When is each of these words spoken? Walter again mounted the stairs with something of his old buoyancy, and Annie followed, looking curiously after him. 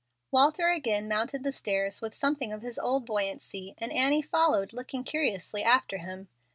Walter 0.31 0.69
again 0.69 1.07
mounted 1.07 1.43
the 1.43 1.51
stairs 1.51 2.01
with 2.01 2.15
something 2.15 2.51
of 2.51 2.63
his 2.63 2.79
old 2.79 3.05
buoyancy, 3.05 3.75
and 3.77 3.93
Annie 3.93 4.23
followed, 4.23 4.73
looking 4.73 5.03
curiously 5.03 5.61
after 5.61 5.99
him. 5.99 6.27